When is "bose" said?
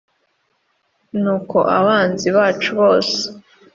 2.79-3.17